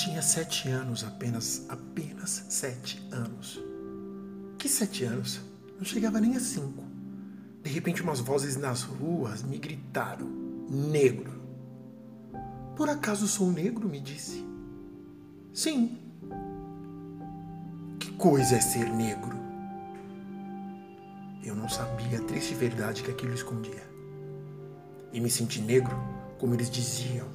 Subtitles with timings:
[0.00, 3.62] tinha sete anos apenas, apenas sete anos.
[4.58, 5.42] Que sete anos?
[5.76, 6.82] Não chegava nem a cinco.
[7.62, 10.26] De repente, umas vozes nas ruas me gritaram:
[10.70, 11.38] Negro.
[12.74, 13.86] Por acaso sou negro?
[13.86, 14.42] me disse.
[15.52, 15.98] Sim.
[17.98, 19.38] Que coisa é ser negro?
[21.44, 23.86] Eu não sabia a triste verdade que aquilo escondia.
[25.12, 25.94] E me senti negro,
[26.38, 27.26] como eles diziam,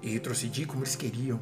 [0.00, 1.40] e retrocedi como eles queriam.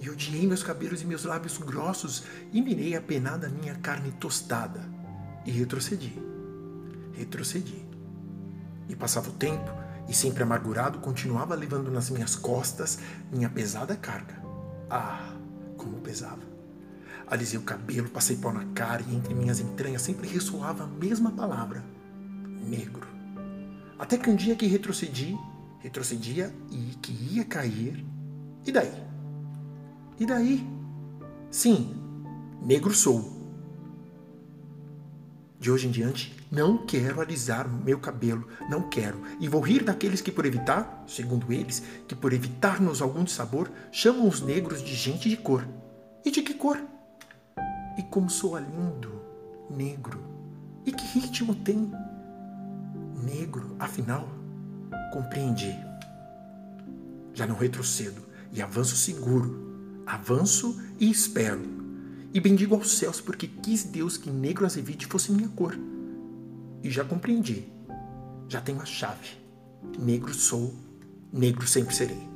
[0.00, 4.80] E odiei meus cabelos e meus lábios grossos, e mirei apenada minha carne tostada.
[5.44, 6.18] E retrocedi.
[7.12, 7.86] Retrocedi.
[8.88, 9.70] E passava o tempo,
[10.08, 12.98] e sempre amargurado, continuava levando nas minhas costas
[13.30, 14.42] minha pesada carga.
[14.88, 15.34] Ah,
[15.76, 16.42] como pesava.
[17.26, 21.30] Alisei o cabelo, passei pau na cara e entre minhas entranhas sempre ressoava a mesma
[21.30, 21.84] palavra:
[22.66, 23.06] negro.
[23.98, 25.36] Até que um dia que retrocedi,
[25.78, 28.04] retrocedia e que ia cair.
[28.66, 29.09] E daí?
[30.20, 30.68] E daí?
[31.50, 31.96] Sim,
[32.62, 33.40] negro sou.
[35.58, 39.22] De hoje em diante, não quero alisar meu cabelo, não quero.
[39.40, 44.28] E vou rir daqueles que, por evitar, segundo eles, que por evitar-nos algum sabor, chamam
[44.28, 45.66] os negros de gente de cor.
[46.22, 46.78] E de que cor?
[47.96, 49.22] E como soa lindo,
[49.70, 50.20] negro.
[50.84, 51.90] E que ritmo tem?
[53.22, 54.28] Negro, afinal,
[55.14, 55.74] compreendi.
[57.32, 59.69] Já não retrocedo e avanço seguro.
[60.10, 61.62] Avanço e espero
[62.34, 65.78] e bendigo aos céus porque quis Deus que negro azevite fosse minha cor.
[66.82, 67.68] E já compreendi.
[68.48, 69.38] Já tenho a chave.
[69.96, 70.74] Negro sou,
[71.32, 72.29] negro sempre serei.